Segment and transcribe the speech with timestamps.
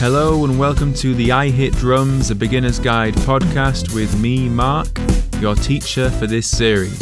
[0.00, 4.88] Hello and welcome to the I Hit Drums, a beginner's guide podcast with me, Mark,
[5.42, 6.98] your teacher for this series.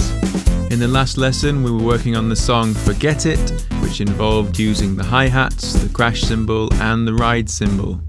[0.72, 3.38] In the last lesson, we were working on the song Forget It,
[3.82, 8.00] which involved using the hi hats, the crash cymbal, and the ride cymbal.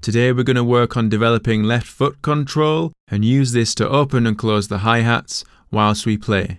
[0.00, 4.26] Today, we're going to work on developing left foot control and use this to open
[4.26, 6.58] and close the hi hats whilst we play.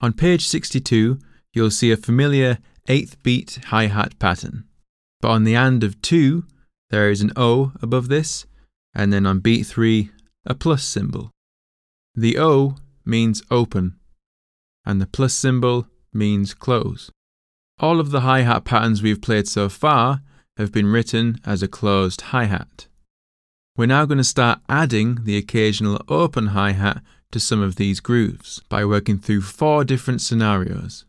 [0.00, 1.18] On page 62,
[1.52, 4.68] you'll see a familiar 8th beat hi hat pattern.
[5.20, 6.44] But on the and of 2,
[6.90, 8.46] there is an O above this,
[8.94, 10.10] and then on beat 3,
[10.46, 11.30] a plus symbol.
[12.14, 13.98] The O means open,
[14.84, 17.10] and the plus symbol means close.
[17.78, 20.22] All of the hi hat patterns we've played so far
[20.56, 22.88] have been written as a closed hi hat.
[23.76, 28.00] We're now going to start adding the occasional open hi hat to some of these
[28.00, 31.04] grooves by working through four different scenarios.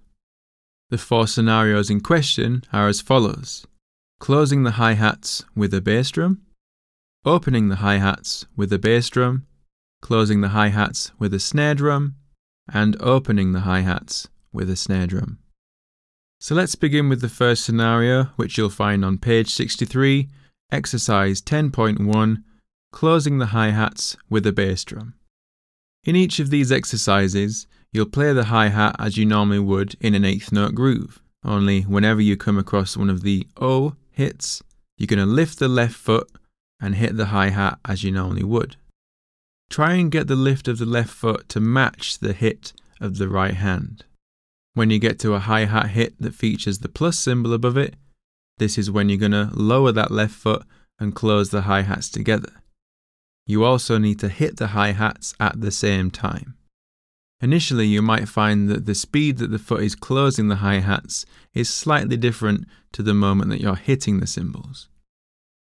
[0.89, 3.65] The four scenarios in question are as follows
[4.19, 6.41] closing the hi hats with a bass drum,
[7.25, 9.45] opening the hi hats with a bass drum,
[10.01, 12.15] closing the hi hats with a snare drum,
[12.71, 15.39] and opening the hi hats with a snare drum.
[16.39, 20.27] So let's begin with the first scenario, which you'll find on page 63,
[20.71, 22.43] exercise 10.1,
[22.91, 25.13] closing the hi hats with a bass drum.
[26.03, 30.13] In each of these exercises, you'll play the hi hat as you normally would in
[30.13, 34.61] an eighth note groove, only whenever you come across one of the O hits,
[34.97, 36.29] you're going to lift the left foot
[36.81, 38.75] and hit the hi hat as you normally would.
[39.69, 43.29] Try and get the lift of the left foot to match the hit of the
[43.29, 44.05] right hand.
[44.73, 47.95] When you get to a hi hat hit that features the plus symbol above it,
[48.57, 50.63] this is when you're going to lower that left foot
[50.99, 52.51] and close the hi hats together.
[53.45, 56.55] You also need to hit the hi hats at the same time.
[57.41, 61.25] Initially, you might find that the speed that the foot is closing the hi hats
[61.53, 64.89] is slightly different to the moment that you're hitting the cymbals.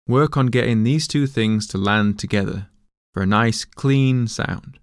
[0.06, 2.68] Work on getting these two things to land together
[3.12, 4.78] for a nice clean sound.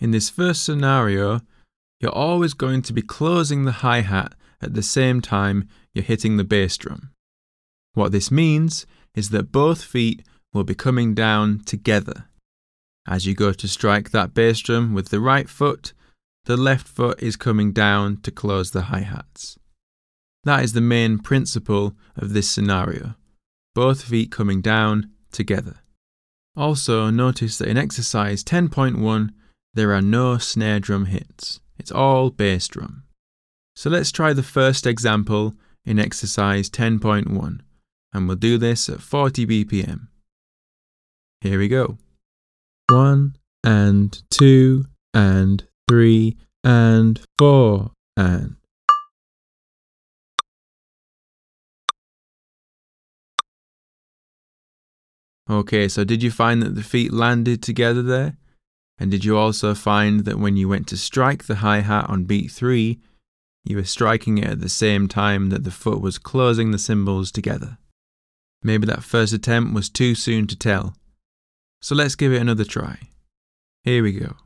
[0.00, 1.40] In this first scenario,
[2.00, 6.36] you're always going to be closing the hi hat at the same time you're hitting
[6.36, 7.10] the bass drum.
[7.94, 12.24] What this means is that both feet will be coming down together.
[13.06, 15.92] As you go to strike that bass drum with the right foot,
[16.44, 19.58] the left foot is coming down to close the hi hats.
[20.44, 23.14] That is the main principle of this scenario
[23.74, 25.76] both feet coming down together.
[26.56, 29.30] Also, notice that in exercise 10.1,
[29.74, 31.60] there are no snare drum hits.
[31.78, 33.04] It's all bass drum.
[33.74, 35.54] So let's try the first example
[35.84, 37.60] in exercise 10.1,
[38.12, 40.08] and we'll do this at 40 BPM.
[41.40, 41.96] Here we go.
[42.90, 48.56] One and two and three and four and.
[55.50, 58.38] Okay, so did you find that the feet landed together there?
[58.98, 62.24] And did you also find that when you went to strike the hi hat on
[62.24, 62.98] beat 3,
[63.64, 67.30] you were striking it at the same time that the foot was closing the cymbals
[67.30, 67.76] together?
[68.62, 70.94] Maybe that first attempt was too soon to tell.
[71.82, 72.96] So let's give it another try.
[73.82, 74.36] Here we go.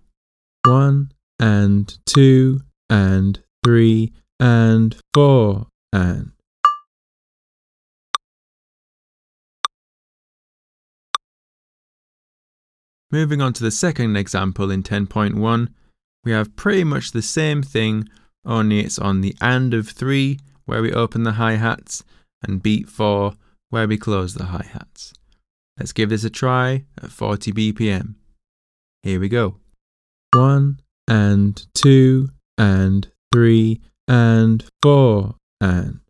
[0.65, 6.33] One and two and three and four and.
[13.11, 15.69] Moving on to the second example in 10.1,
[16.25, 18.09] we have pretty much the same thing,
[18.45, 22.03] only it's on the and of 3 where we open the hi hats
[22.43, 23.35] and beat 4
[23.71, 25.13] where we close the hi hats.
[25.79, 28.15] Let's give this a try at 40 BPM.
[29.03, 29.57] Here we go.
[30.35, 32.29] 1 and 2
[32.59, 36.01] and 3 and 4 and.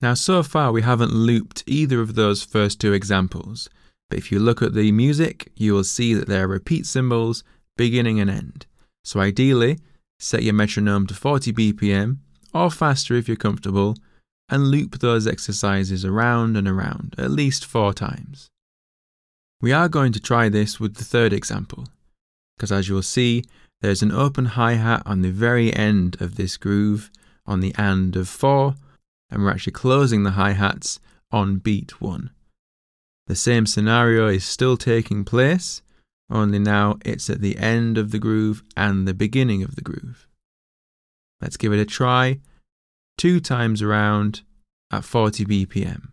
[0.00, 3.68] Now, so far we haven't looped either of those first two examples,
[4.10, 7.44] but if you look at the music, you will see that there are repeat symbols,
[7.76, 8.66] beginning and end.
[9.04, 9.78] So ideally,
[10.18, 12.18] set your metronome to 40 BPM,
[12.52, 13.96] or faster if you're comfortable,
[14.48, 18.48] and loop those exercises around and around, at least four times.
[19.60, 21.86] We are going to try this with the third example,
[22.56, 23.44] because as you'll see,
[23.80, 27.10] there's an open hi-hat on the very end of this groove
[27.46, 28.74] on the and of 4,
[29.30, 31.00] and we're actually closing the hi-hats
[31.30, 32.30] on beat 1.
[33.26, 35.82] The same scenario is still taking place,
[36.30, 40.26] only now it's at the end of the groove and the beginning of the groove.
[41.40, 42.40] Let's give it a try,
[43.22, 44.42] two times around
[44.90, 46.08] at 40 BPM.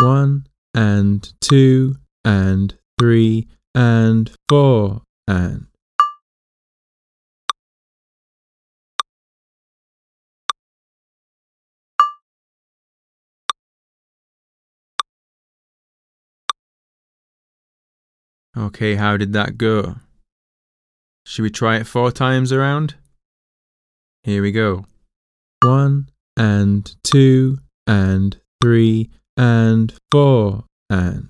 [0.00, 1.94] One and two
[2.24, 5.68] and three and four and.
[18.58, 20.00] Okay, how did that go?
[21.24, 22.96] Should we try it four times around?
[24.24, 24.86] Here we go.
[25.62, 26.09] One
[26.40, 31.28] and two and three and four and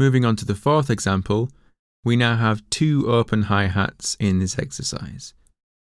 [0.00, 1.50] Moving on to the fourth example,
[2.06, 5.34] we now have two open hi-hats in this exercise.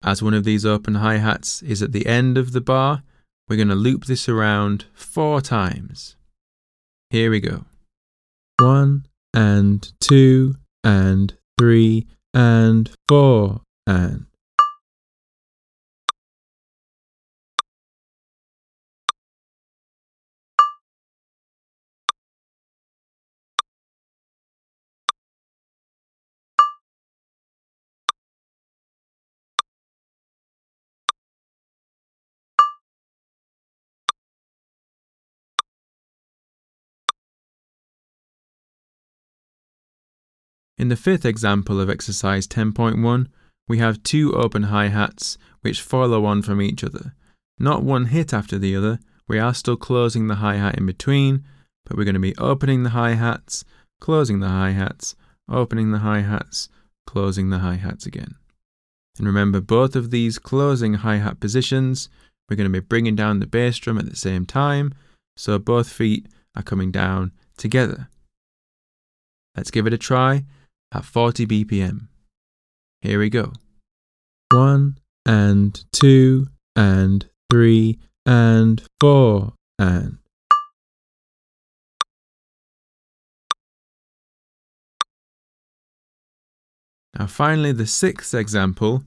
[0.02, 3.04] As one of these open hi-hats is at the end of the bar,
[3.50, 6.16] we're going to loop this around four times.
[7.10, 7.66] Here we go.
[8.60, 10.56] One and two
[10.86, 14.27] and three and four and
[40.78, 43.28] In the fifth example of exercise 10.1,
[43.68, 47.16] we have two open hi-hats which follow on from each other.
[47.58, 51.44] Not one hit after the other, we are still closing the hi-hat in between,
[51.86, 53.66] but we're going to be opening the hi-hats,
[54.00, 55.16] closing the hi-hats,
[55.50, 56.70] opening the hi-hats,
[57.08, 58.36] closing the hi-hats again.
[59.18, 62.08] And remember both of these closing hi-hat positions,
[62.48, 64.94] we're going to be bringing down the bass drum at the same time,
[65.36, 68.10] so both feet are coming down together.
[69.56, 70.46] Let's give it a try
[70.94, 72.08] at 40 BPM.
[73.02, 73.54] Here we go.
[74.52, 80.18] One and two and three and four and
[87.18, 89.04] Now finally the sixth example,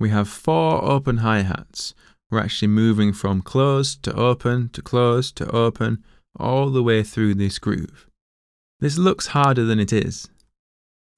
[0.00, 1.94] we have four open hi-hats.
[2.30, 6.02] We're actually moving from closed to open to closed to open
[6.38, 8.08] all the way through this groove.
[8.80, 10.28] This looks harder than it is.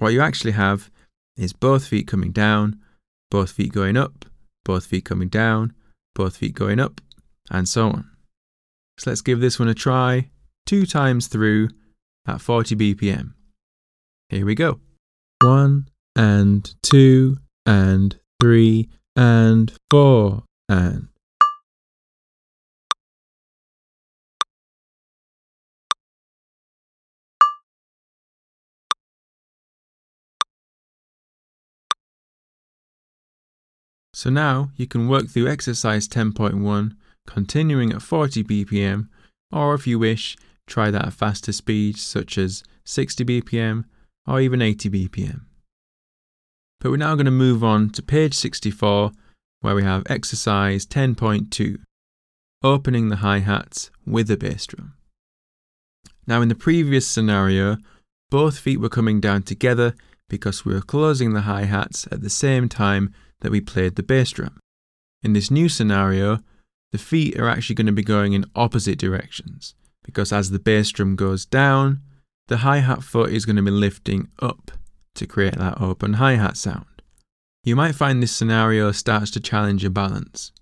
[0.01, 0.91] What you actually have
[1.37, 2.81] is both feet coming down,
[3.31, 4.25] both feet going up,
[4.65, 5.75] both feet coming down,
[6.15, 7.03] both feet going up,
[7.51, 8.11] and so on.
[8.99, 10.31] So let's give this one a try,
[10.65, 11.69] two times through
[12.27, 13.35] at 40 BPM.
[14.31, 14.81] Here we go.
[15.43, 17.37] One and two
[17.67, 21.09] and three and four and
[34.21, 36.93] So now you can work through exercise 10.1,
[37.27, 39.09] continuing at 40 BPM,
[39.51, 40.37] or if you wish,
[40.67, 43.85] try that at faster speeds such as 60 BPM
[44.27, 45.41] or even 80 BPM.
[46.81, 49.13] But we're now going to move on to page 64
[49.63, 51.79] where we have exercise 10.2,
[52.63, 54.93] opening the hi-hats with a bass drum.
[56.27, 57.79] Now in the previous scenario,
[58.29, 59.95] both feet were coming down together
[60.29, 64.31] because we were closing the hi-hats at the same time that we played the bass
[64.31, 64.59] drum.
[65.23, 66.41] In this new scenario,
[66.93, 70.91] the feet are actually going to be going in opposite directions because as the bass
[70.91, 72.01] drum goes down,
[72.49, 74.73] the hi-hat foot is going to be lifting up
[75.15, 76.87] to create that open hi-hat sound.
[77.63, 80.53] You might find this scenario starts to challenge your balance.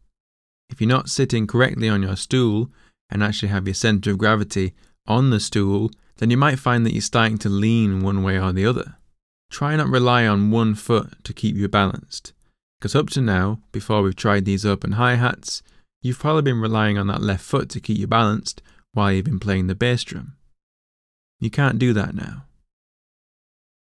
[0.68, 2.70] If you're not sitting correctly on your stool
[3.08, 4.74] and actually have your center of gravity
[5.06, 8.52] on the stool, then you might find that you're starting to lean one way or
[8.52, 8.96] the other.
[9.50, 12.32] Try not rely on one foot to keep you balanced.
[12.78, 15.62] Because up to now, before we've tried these open hi-hats,
[16.00, 19.40] you've probably been relying on that left foot to keep you balanced while you've been
[19.40, 20.36] playing the bass drum.
[21.40, 22.44] You can't do that now.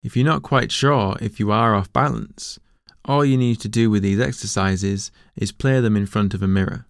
[0.02, 2.58] If you're not quite sure if you are off balance,
[3.04, 6.48] all you need to do with these exercises is play them in front of a
[6.48, 6.86] mirror.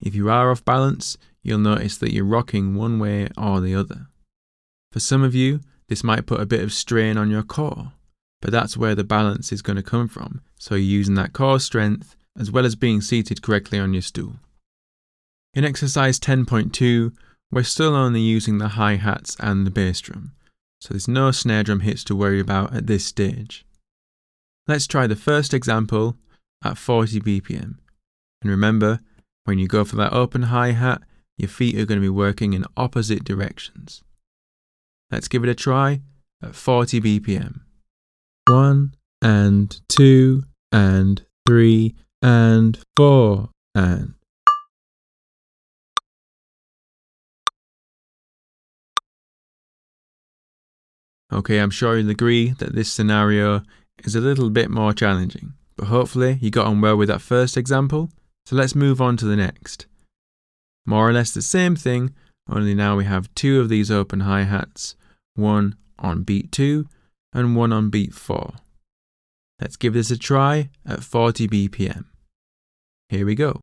[0.00, 4.08] If you are off balance, you'll notice that you're rocking one way or the other.
[4.92, 7.92] For some of you, this might put a bit of strain on your core,
[8.46, 10.40] but that's where the balance is going to come from.
[10.56, 14.34] So you're using that core strength as well as being seated correctly on your stool.
[15.52, 17.12] In exercise 10.2,
[17.50, 20.30] we're still only using the hi-hats and the bass drum,
[20.80, 23.66] so there's no snare drum hits to worry about at this stage.
[24.68, 26.14] Let's try the first example
[26.64, 27.78] at 40 BPM.
[28.42, 29.00] And remember,
[29.42, 31.02] when you go for that open hi-hat,
[31.36, 34.04] your feet are going to be working in opposite directions.
[35.10, 36.02] Let's give it a try
[36.40, 37.62] at 40 BPM.
[38.48, 44.14] One and two and three and four and.
[51.32, 53.62] Okay, I'm sure you'll agree that this scenario
[54.04, 57.56] is a little bit more challenging, but hopefully you got on well with that first
[57.56, 58.10] example,
[58.44, 59.86] so let's move on to the next.
[60.86, 62.14] More or less the same thing,
[62.48, 64.94] only now we have two of these open hi-hats,
[65.34, 66.86] one on beat 2
[67.36, 68.54] and one on beat 4.
[69.60, 72.06] Let's give this a try at 40 BPM.
[73.10, 73.60] Here we go.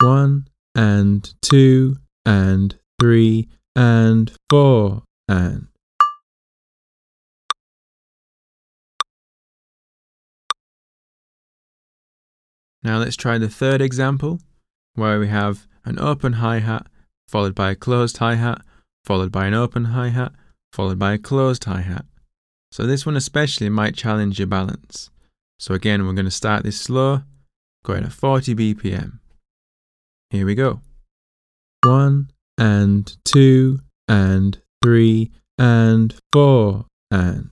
[0.00, 5.68] 1 and 2 and 3 and 4 and
[12.82, 14.40] Now let's try the third example,
[14.94, 16.86] where we have an open hi-hat,
[17.26, 18.62] followed by a closed hi-hat,
[19.04, 20.32] followed by an open hi-hat,
[20.72, 22.06] followed by a closed hi-hat.
[22.70, 25.10] So this one especially might challenge your balance.
[25.58, 27.22] So again, we're going to start this slow,
[27.84, 29.18] going at 40 BPM.
[30.30, 30.80] Here we go.
[31.82, 37.50] One and two and three and four and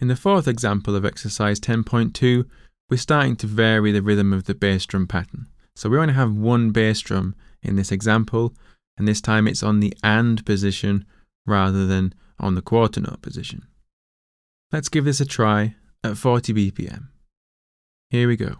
[0.00, 2.44] In the fourth example of exercise 10.2,
[2.88, 5.48] we're starting to vary the rhythm of the bass drum pattern.
[5.74, 8.54] So we only have one bass drum in this example,
[8.96, 11.04] and this time it's on the AND position
[11.46, 13.66] rather than on the quarter note position.
[14.72, 17.08] Let's give this a try at 40 BPM.
[18.10, 18.56] Here we go.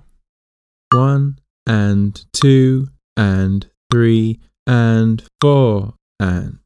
[0.92, 6.58] One and two and three and four and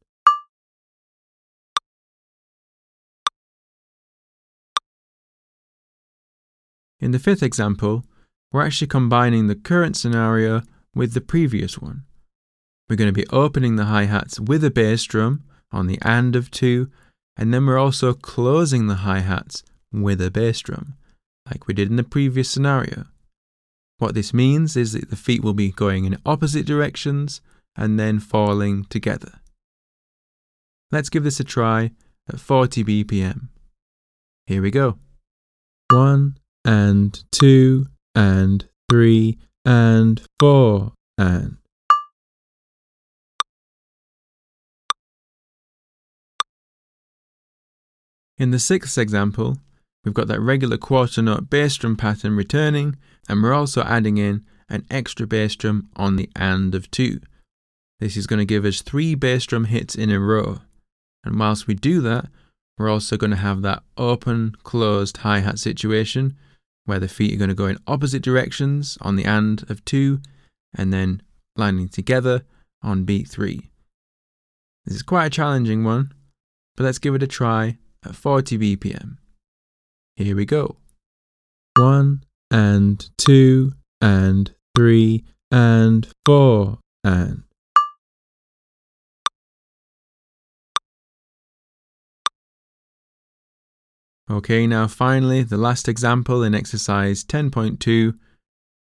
[7.03, 8.05] In the fifth example,
[8.53, 10.61] we're actually combining the current scenario
[10.95, 12.05] with the previous one.
[12.93, 16.51] We're going to be opening the hi-hats with a bass drum on the AND of
[16.51, 16.91] 2,
[17.35, 20.93] and then we're also closing the hi-hats with a bass drum,
[21.49, 23.05] like we did in the previous scenario.
[23.97, 27.41] What this means is that the feet will be going in opposite directions
[27.75, 29.39] and then falling together.
[30.91, 31.93] Let's give this a try
[32.29, 33.47] at 40 BPM.
[34.45, 34.99] Here we go.
[35.89, 41.57] One, and two and three and four and
[48.37, 49.57] In the sixth example,
[50.03, 52.97] we've got that regular quarter note bass drum pattern returning,
[53.29, 57.19] and we're also adding in an extra bass drum on the AND of 2.
[57.99, 60.61] This is going to give us three bass drum hits in a row.
[61.23, 62.25] And whilst we do that,
[62.77, 66.35] we're also going to have that open, closed hi-hat situation
[66.85, 70.19] where the feet are going to go in opposite directions on the and of 2
[70.75, 71.21] and then
[71.55, 72.43] landing together
[72.81, 73.69] on beat 3.
[74.85, 76.11] This is quite a challenging one,
[76.75, 79.17] but let's give it a try at 40 BPM.
[80.15, 80.77] Here we go.
[81.77, 87.43] 1 and 2 and 3 and 4 and
[94.31, 98.17] Okay, now finally, the last example in exercise 10.2,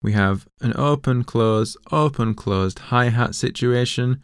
[0.03, 4.23] we have an open, close, open, closed hi-hat situation,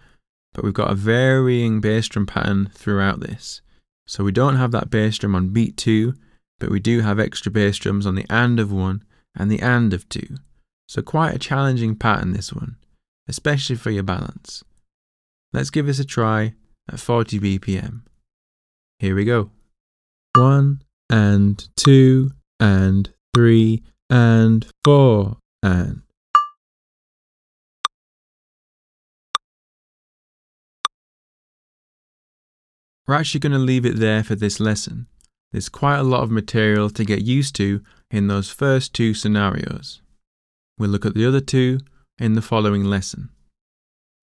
[0.53, 3.61] but we've got a varying bass drum pattern throughout this.
[4.07, 6.15] So we don't have that bass drum on beat 2,
[6.59, 9.03] but we do have extra bass drums on the AND of 1
[9.35, 10.37] and the AND of 2.
[10.89, 12.77] So quite a challenging pattern this one,
[13.29, 14.63] especially for your balance.
[15.53, 16.55] Let's give this a try
[16.91, 18.03] at 40 BPM.
[18.99, 19.51] Here we go.
[20.35, 26.03] One, and two and three and four and
[33.07, 35.07] We're actually going to leave it there for this lesson.
[35.53, 40.03] There's quite a lot of material to get used to in those first two scenarios.
[40.79, 41.79] We'll look at the other two
[42.19, 43.31] in the following lesson.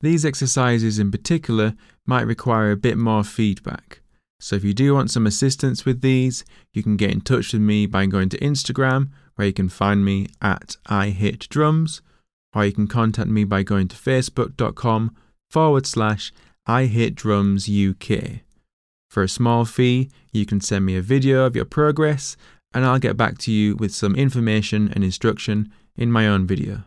[0.01, 1.75] These exercises in particular
[2.05, 4.01] might require a bit more feedback.
[4.41, 7.61] So if you do want some assistance with these, you can get in touch with
[7.61, 12.01] me by going to Instagram, where you can find me at iHitDrums,
[12.53, 15.15] or you can contact me by going to facebook.com
[15.49, 16.33] forward slash
[16.67, 18.41] iHitDrumsUK.
[19.13, 22.35] For a small fee, you can send me a video of your progress,
[22.73, 26.85] and I'll get back to you with some information and instruction in my own video.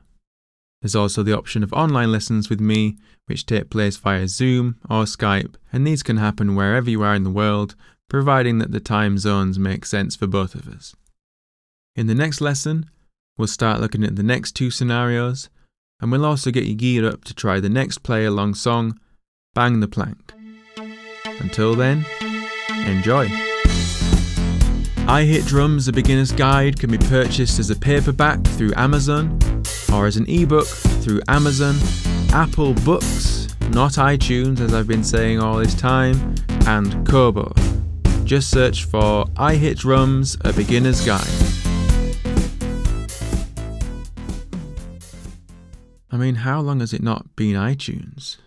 [0.83, 5.05] There's also the option of online lessons with me, which take place via Zoom or
[5.05, 7.77] Skype, and these can happen wherever you are in the world,
[8.09, 10.97] providing that the time zones make sense for both of us.
[11.95, 12.91] In the next lesson,
[13.39, 15.49] we'll start looking at the next two scenarios,
[16.01, 18.99] and we'll also get you geared up to try the next play along song,
[19.55, 20.33] Bang the Plank.
[21.39, 22.07] Until then,
[22.87, 23.29] enjoy!
[25.09, 29.39] I Hit Drums, A Beginner's Guide can be purchased as a paperback through Amazon
[29.93, 31.77] or as an ebook through Amazon,
[32.33, 36.35] Apple Books, not iTunes as I've been saying all this time,
[36.67, 37.53] and Kobo.
[38.25, 41.23] Just search for I Hit Drums, A Beginner's Guide.
[46.11, 48.39] I mean, how long has it not been iTunes?